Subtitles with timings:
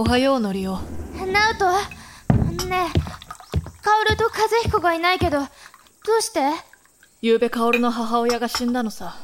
[0.00, 0.78] おはようのりお。
[1.30, 1.70] ナオト
[2.66, 2.98] ねえ
[3.82, 4.30] 薫と和
[4.62, 5.46] 彦がいないけどど
[6.18, 6.40] うして？
[7.20, 9.14] ゆうべ薫の母親が死んだのさ。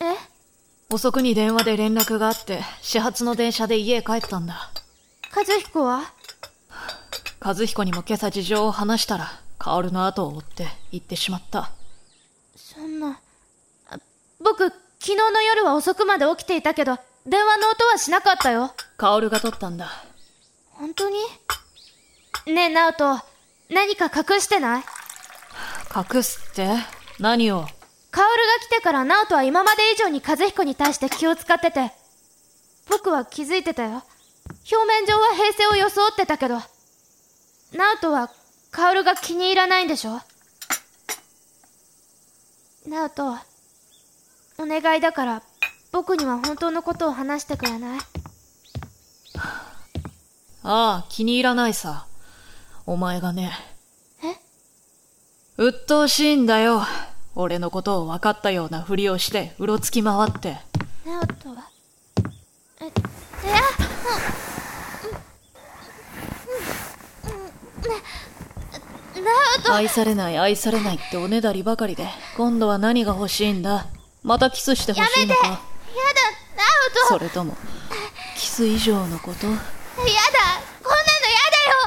[0.00, 0.16] え？
[0.92, 4.72] 遅くに電話で連絡があって始発の電車で家へ帰ったんだ。
[5.32, 6.12] 和彦は？
[7.40, 11.70] 和彦にも今朝事情を話したら薫の後を追って行ってしまった。
[12.56, 13.20] そんな
[13.90, 13.98] あ
[14.40, 19.88] 僕昨日の夜は遅くまで起きていたけど電話の音はしなかったよ薫が取ったんだ。
[20.72, 21.16] 本当に？
[22.52, 23.20] ねえナオト
[23.70, 24.84] 何か隠してない？
[25.94, 26.68] 隠すって？
[27.20, 27.60] 何を？
[28.10, 28.24] 薫が
[28.60, 31.92] 来てからナオトは今まで以上に和彦に対して気を使ってて。
[32.90, 34.02] 僕は気づいてたよ。
[34.72, 36.56] 表面上は平静を装ってたけど。
[37.72, 38.30] ナオトは
[38.72, 40.20] 薫が気に入らないんでしょ？
[42.88, 43.36] ナオト
[44.58, 45.42] お願いだから
[45.92, 48.00] 僕には本当のことを話してくれない？
[50.70, 52.04] ああ気に入らないさ。
[52.84, 53.52] お前がね。
[54.22, 54.36] え？
[55.56, 56.82] 鬱陶しいんだよ。
[57.34, 60.58] 俺のことを分かったようなふりをしてうろつき回って。
[61.06, 61.70] ナオトは？
[62.82, 62.92] えいや
[67.24, 68.02] うんうんうんね
[69.14, 69.20] ナ
[69.60, 73.86] オト愛されない愛されないっておねだりばかりで今度は何が欲しいんだ？
[74.22, 75.46] またキスしてほしいのか？
[75.46, 75.62] やだナ
[77.04, 77.56] オトそれとも
[78.36, 79.60] キス以上のことやだ
[80.04, 80.14] こんなのや
[80.84, 81.78] だよ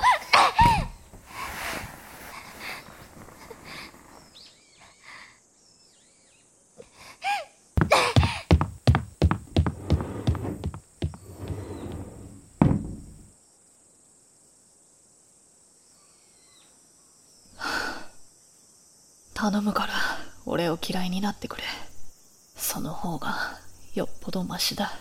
[19.42, 19.94] 頼むから
[20.46, 21.64] 俺を嫌いになってくれ。
[22.56, 23.34] その方が
[23.96, 24.92] よっぽどマシだ。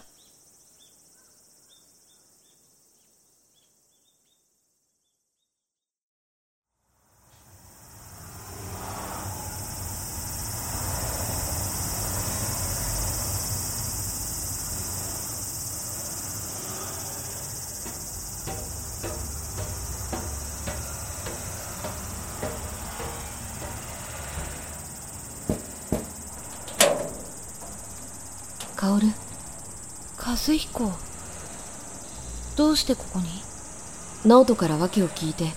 [28.81, 29.13] 薫。
[30.17, 30.93] 和彦。
[32.57, 33.27] どうしてここに？
[34.25, 35.51] 直人から訳を聞いて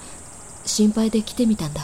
[0.65, 1.83] 心配で来てみたんだ。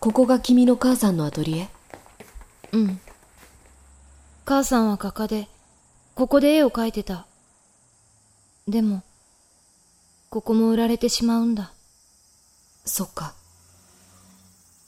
[0.00, 1.68] ここが君の母さんのアトリエ？
[2.72, 2.98] うん。
[4.46, 5.48] 母さんは画家で
[6.14, 7.26] ここで絵を描いてた。
[8.66, 9.02] でも
[10.30, 11.72] ここも売られてしまうんだ。
[12.86, 13.34] そっか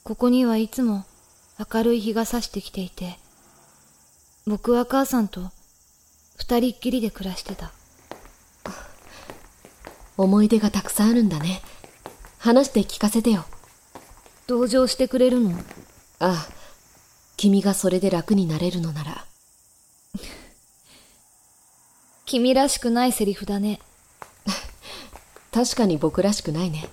[0.06, 1.06] ここにはいつも
[1.72, 3.16] 明るい日が差してきていて
[4.46, 5.50] 僕は母さんと
[6.36, 7.72] 二人っきりで暮らしてた。
[10.18, 11.62] 思い出がたくさんあるんだね。
[12.38, 13.46] 話して聞かせてよ。
[14.46, 15.56] 同情してくれるの？
[16.18, 16.48] ああ。
[17.38, 19.24] 君がそれで楽になれるのなら。
[22.26, 23.80] 君らしくないセリフだね。
[25.50, 26.90] 確かに僕らしくないね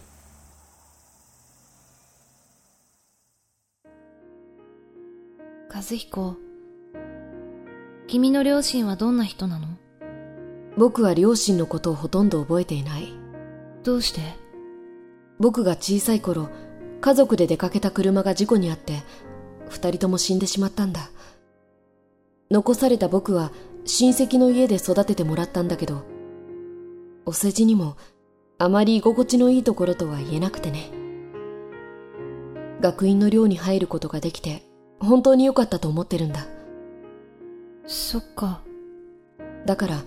[5.82, 6.36] 和彦。
[8.06, 9.68] 君の両親はどんな人なの？
[10.78, 13.12] 僕は両親のことをほとんど覚えていない。
[13.84, 14.22] どうして？
[15.40, 16.50] 僕が小さい頃
[17.02, 19.02] 家族で出かけた車が事故にあって
[19.70, 21.10] 二人とも死んでしまったんだ。
[22.52, 23.52] 残された僕は
[23.86, 26.04] 親戚の家で育ててもらったんだけど
[27.26, 27.98] お世辞にも
[28.60, 30.92] あまり居心地のいいところとは言えなくてね。
[32.82, 34.64] 学院の寮に入ることができて
[35.02, 36.46] 本当に良かったと思ってるんだ。
[37.86, 38.62] そっか。
[39.66, 40.02] だから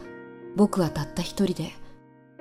[0.57, 1.73] 僕はたった一人で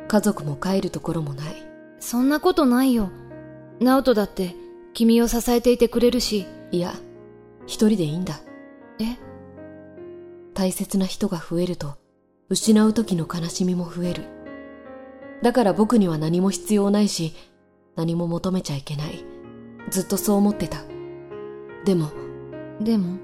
[0.07, 1.55] 家族も帰るところもない。
[1.99, 3.09] そんなことないよ。
[3.79, 4.55] 直人だって
[4.93, 6.45] 君を支えていてくれるし。
[6.71, 6.93] いや
[7.65, 8.39] 一人でいいんだ。
[8.99, 9.17] え？
[10.53, 11.95] 大切な人が増えると
[12.49, 14.23] 失う時の悲しみも増える。
[15.41, 17.33] だから僕には何も必要ないし
[17.95, 19.25] 何も求めちゃいけない。
[19.89, 20.83] ずっとそう思ってた。
[21.85, 22.11] でも
[22.81, 23.17] でも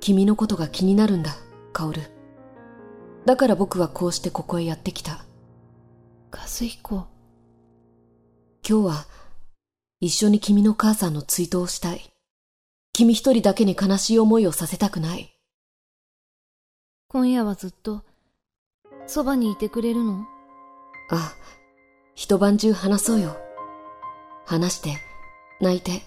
[0.00, 1.36] 君のことが気になるんだ
[1.72, 2.00] 薫
[3.24, 5.24] だから僕はこうしてここへやってきた。
[6.32, 7.06] 和彦。
[8.68, 9.06] 今日は
[10.00, 12.12] 一緒に君の母さんの追悼をしたい。
[12.92, 15.32] 君一人だけに悲しい思いをさせたくない。
[17.08, 18.02] 今夜はずっと
[19.08, 20.24] そばにいてくれるの？
[21.10, 21.34] ああ
[22.14, 23.36] 一晩中話そうよ。
[24.44, 24.98] 話して
[25.60, 26.02] 泣いて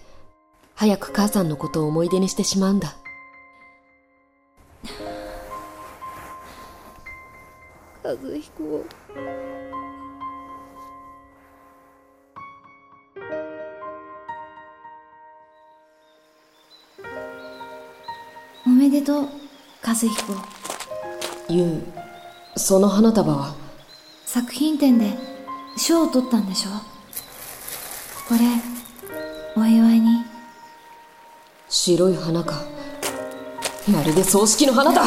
[0.79, 2.95] 早く母さんのことを思い出にしてしまうんだ。
[8.01, 8.85] 和彦。
[18.65, 19.27] おめでとう、
[19.85, 20.07] 和彦。
[21.49, 21.83] ユウ、
[22.57, 23.53] その花束は？
[24.25, 25.13] 作品展で
[25.75, 26.69] 賞を取ったんでしょ
[28.29, 28.39] これ、
[31.97, 32.63] 白い花か。
[33.91, 35.01] まるで葬式の花だ。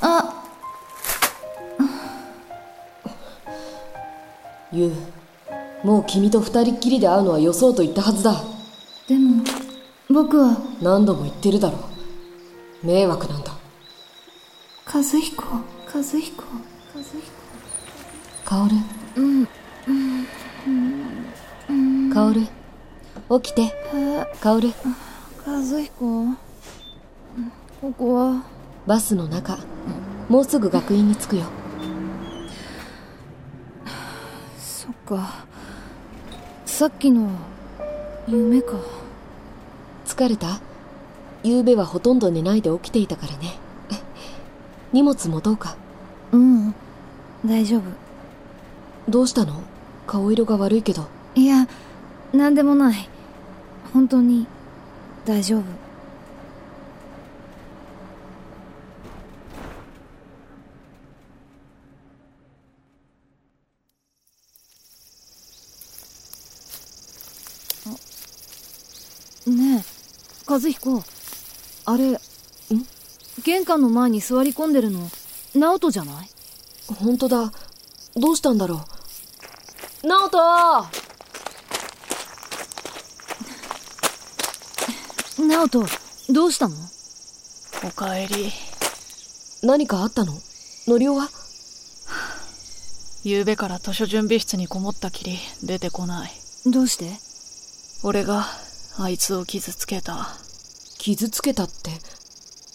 [0.00, 0.34] あ。
[4.70, 4.92] ゆう
[5.86, 8.40] もう君と二人っきりで会うのはよそうと言ったはずだ。
[9.08, 9.42] でも
[10.08, 10.58] 僕は。
[10.80, 11.78] 何度も言ってるだろ
[12.84, 13.52] 迷惑なんだ。
[14.86, 16.44] 和彦和彦和彦。
[18.44, 18.76] 薫。
[22.14, 22.48] 薫。
[23.42, 23.72] 起きて。
[24.40, 24.72] 薫
[25.50, 26.36] 和彦
[27.80, 28.44] ここは。
[28.86, 29.58] バスの中。
[30.28, 31.44] もうすぐ学院に着くよ。
[34.58, 35.46] そっか。
[36.66, 37.30] さっきの
[38.28, 38.74] 夢か。
[40.06, 40.60] 疲れた？
[41.42, 43.54] 昨べはほとんど寝ないで起きていたからね。
[44.92, 45.76] 荷物持とうか。
[46.30, 46.74] うん。
[47.46, 47.82] 大丈夫。
[49.08, 49.62] どうしたの？
[50.06, 51.06] 顔色が悪いけど。
[51.34, 51.66] いや
[52.34, 53.08] 何でもない。
[53.94, 54.46] 本当に
[55.28, 55.62] 大丈夫。
[69.46, 69.84] あねえ
[70.50, 71.04] 和彦。
[71.84, 72.18] あれん？
[73.44, 75.10] 玄関の前に座り込んでるの
[75.54, 76.30] 直人じゃない？
[76.86, 77.52] 本当だ。
[78.16, 78.86] どうしたんだろ
[80.02, 80.06] う？
[80.06, 81.07] 直人
[85.48, 85.86] 直人
[86.28, 86.76] どうしたの？
[87.82, 88.52] おかえり。
[89.62, 90.34] 何かあったの？
[90.86, 91.30] のりおは？
[93.22, 96.30] 昨べから図書準備室にこもったきり出てこない。
[96.66, 97.06] どうして？
[98.04, 98.44] 俺が
[98.98, 100.28] あいつを傷つけた。
[100.98, 101.92] 傷つけたって？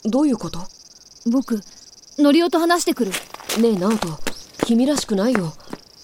[0.10, 0.60] どういうこと？
[1.32, 1.62] 僕
[2.18, 3.12] のりおと話してくる。
[3.62, 4.18] ねえ直人。
[4.66, 5.54] 君らしくないよ。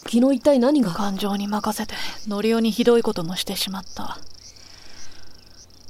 [0.04, 0.92] 昨日一体何が？
[0.92, 1.96] 感情に任せて
[2.28, 4.20] ノリオにひどいこともしてしまった。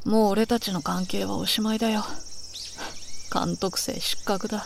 [0.05, 2.03] もう俺たちの関係はおしまいだよ。
[3.31, 4.65] 監督生失格だ。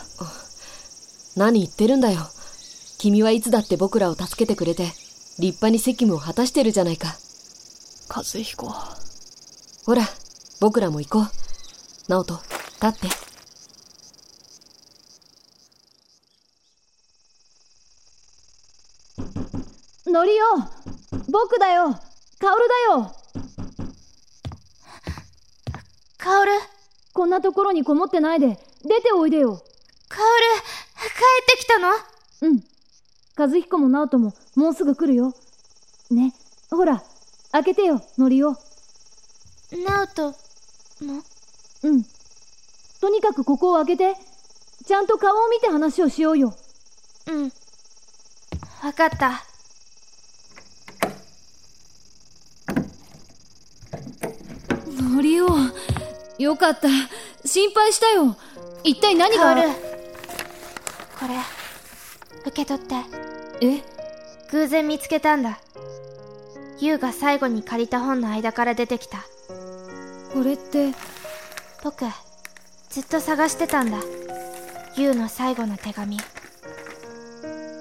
[1.36, 2.20] 何言ってるんだよ。
[2.98, 4.84] 君はいつだって僕らを助けてくれて
[5.38, 7.16] 立派に責務を果たしてるじゃないか。
[8.08, 8.72] 和彦。
[9.86, 10.02] ほら
[10.60, 11.26] 僕らも行こう。
[12.08, 12.34] 直人
[12.82, 12.92] 立っ
[20.06, 20.10] て。
[20.10, 20.44] のりお
[21.30, 21.98] 僕だよ。
[22.38, 23.23] カオルだよ
[26.24, 26.52] カオル。
[27.12, 28.58] こんなところにこもってないで。
[28.82, 29.60] 出ておいでよ。
[30.08, 30.32] カオル
[30.96, 31.90] 帰ってきたの？
[32.40, 32.60] うん。
[33.36, 35.34] 和彦も直人ももうすぐ来るよ。
[36.10, 36.32] ね。
[36.70, 37.02] ほら
[37.52, 38.52] 開けてよのりお
[39.86, 40.30] ナオト
[41.04, 41.22] も？
[41.82, 42.02] うん。
[43.02, 44.14] とにかくここを開けて
[44.86, 46.56] ちゃんと顔を見て話をしようよ。
[47.26, 47.52] うん。
[48.82, 49.44] わかった。
[55.02, 55.48] のりお
[56.38, 56.88] よかった。
[57.44, 58.36] 心配したよ。
[58.82, 59.68] 一体何がカオルこ
[61.28, 61.36] れ
[62.46, 62.94] 受け取って。
[63.60, 63.82] え？
[64.50, 65.58] 偶然見つけたんだ。
[66.80, 69.18] ユウが最後に借りた本の間から出てきた。
[70.32, 70.92] これって？
[71.82, 72.04] 僕
[72.90, 73.98] ずっと探してたんだ。
[74.96, 76.18] ユウの最後の手紙。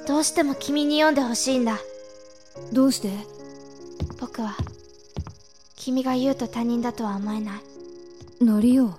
[0.07, 1.77] どうしても君に読んでほしいんだ。
[2.71, 3.09] どうして？
[4.19, 4.55] 僕は
[5.75, 7.61] 君がユウと他人だとは思えない
[8.45, 8.93] のりお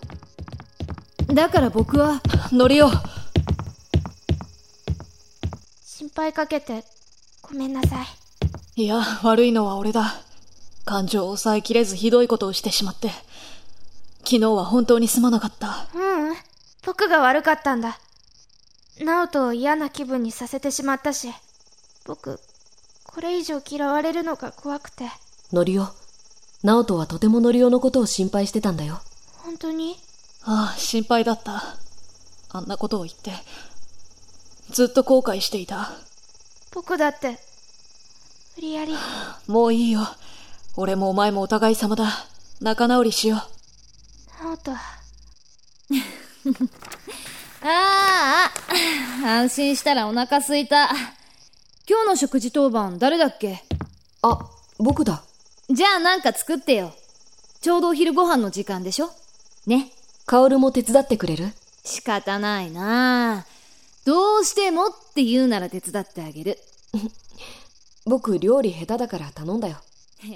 [1.27, 2.23] だから僕は。
[2.51, 2.89] ノリオ
[5.85, 6.85] 心配かけて。
[7.43, 8.03] ごめんなさ
[8.77, 8.83] い。
[8.83, 10.15] いや、悪いのは俺だ。
[10.87, 13.11] 感情を抑えきれずひどいことをしてしまって。
[14.21, 15.87] 昨日は本当にすまなかった。
[15.95, 16.37] ううん。
[16.87, 17.99] 僕が悪かったんだ。
[19.01, 21.33] ナオトを嫌な気分にさせてしまったし。
[22.07, 22.41] 僕
[23.05, 25.11] これ以上嫌われるのが怖くて。
[25.53, 25.89] のりお
[26.63, 29.01] 直人はとてものりおのことを心配してたんだよ
[29.54, 29.94] 本当に？
[30.42, 31.62] ああ、心配だった。
[32.50, 33.30] あんなことを言って。
[34.70, 35.92] ずっと後悔していた。
[36.73, 37.38] 僕だって
[38.56, 38.94] 無理やり
[39.46, 40.00] もういいよ。
[40.76, 42.26] 俺もお前もお互い様だ。
[42.61, 43.37] 仲直りしよ
[44.40, 44.44] う。
[44.44, 44.78] ナオトあ
[47.62, 48.50] あ
[49.25, 50.88] 安心したらお腹すいた
[51.88, 53.62] 今日の食事当番誰だっけ？
[54.23, 54.40] あ
[54.78, 55.23] 僕だ
[55.70, 56.92] じゃあなんか作ってよ
[57.61, 59.11] ちょうどお昼ご飯の時間でしょ？
[59.66, 59.90] ね。
[60.26, 61.52] 薫も手伝ってくれる？
[61.85, 63.44] 仕方ないな。
[64.04, 66.59] どうしてもっって言うなら手伝ってあげる。
[68.04, 69.76] 僕料理下手だから頼んだよ。
[70.18, 70.28] へ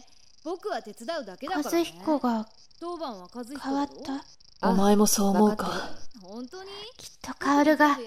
[0.00, 0.02] え。
[0.42, 2.48] 僕は手伝うだけだから、和ね、彦が
[2.80, 4.24] 当番は和彦変わった？
[4.62, 5.90] あお前もそう思うわかか
[6.22, 6.70] 本当に？
[6.96, 7.98] きっと薫が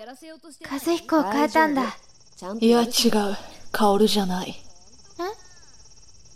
[0.71, 1.83] 和彦を変えたんだ。
[2.59, 3.37] いや違う。
[3.71, 4.59] 薫じゃない。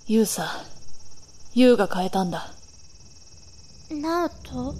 [0.05, 0.63] ユウさ
[1.55, 2.51] ユウが変えたんだ
[3.91, 4.73] 直人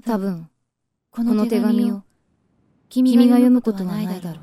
[0.00, 0.48] 多分
[1.10, 2.02] この手紙を
[2.88, 4.42] 君が読むことはないだろう。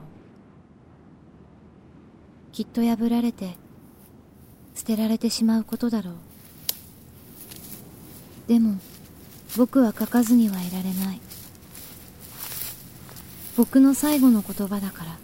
[2.51, 3.55] きっと破られて
[4.75, 6.15] 捨てられてしまうことだろう。
[8.47, 8.75] でも
[9.57, 11.21] 僕は書かずにはいられない
[13.59, 15.17] 僕の最後の言葉だから。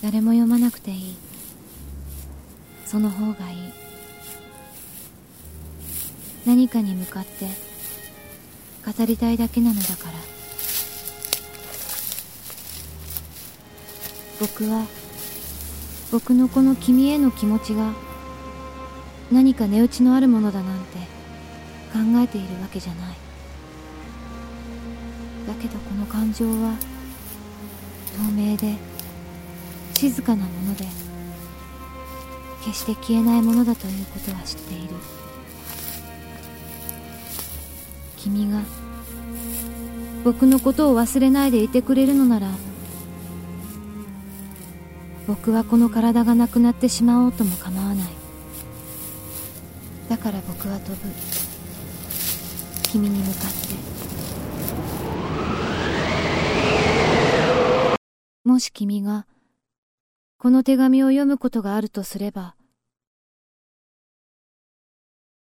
[0.00, 1.16] 誰も読まなくていい。
[2.86, 3.72] その方がいい。
[6.46, 7.48] 何かに向かって
[8.86, 10.12] 語りたいだけなのだから。
[14.38, 14.86] 僕は
[16.12, 17.92] 僕のこの君への気持ちが
[19.32, 20.98] 何か値打ちのあるものだなんて
[21.92, 23.23] 考えているわけじゃない。
[25.46, 26.74] だけどこの感情は
[28.16, 28.74] 透明で
[29.94, 30.84] 静かなもので
[32.64, 34.94] 決して消えないものだということは知っている。
[38.16, 38.62] 君が
[40.24, 42.48] 僕のことを忘れないでいてくれるのなら
[45.26, 48.08] 僕はこの体がなくなってしまおうとも構わない。
[50.08, 50.96] だから僕は飛ぶ。
[52.84, 54.13] 君に向かって。
[58.54, 59.26] もし君が
[60.38, 62.54] この手紙を読むことがあるとすれば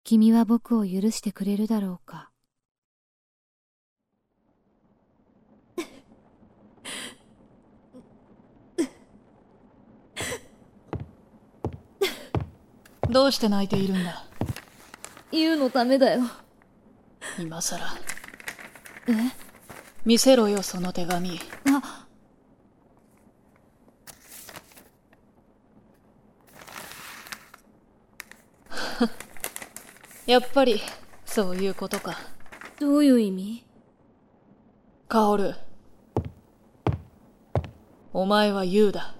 [0.05, 2.31] 君は僕を許してくれるだろうか？
[13.09, 14.23] どうして泣いているんだ？
[15.33, 16.21] 優のためだよ。
[17.37, 17.87] 今さら
[19.09, 19.11] え？
[20.05, 21.41] 見せろよその手紙。
[21.67, 22.07] あ
[30.31, 30.79] やっぱり
[31.25, 32.17] そういうことか。
[32.79, 33.65] どういう意味？
[35.09, 35.55] 薫。
[38.13, 39.13] お前はユウだ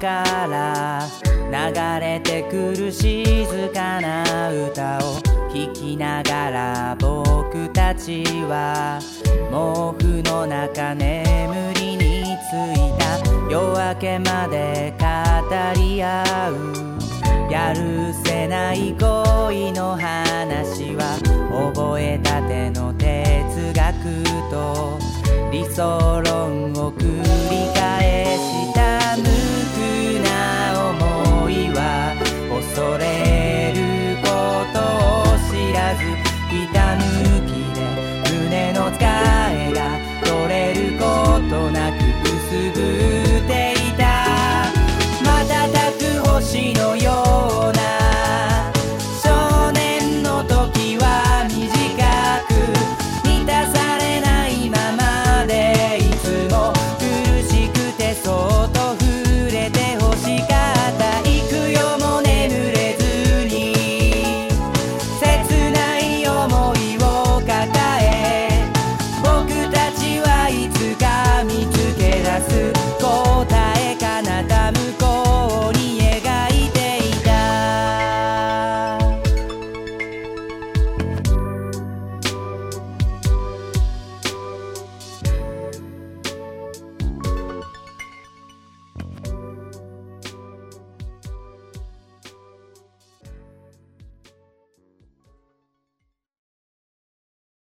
[0.00, 1.06] から
[1.50, 5.20] 流れてくる静かな歌を
[5.52, 8.98] 聴きながら僕たちは
[9.50, 13.18] 毛布の中眠りについた
[13.50, 16.90] 夜明けまで語り合う。
[17.50, 21.18] やるせない恋の話は
[21.74, 24.96] 覚えたての哲学と
[25.50, 27.79] 理想論を繰り
[41.50, 42.09] となく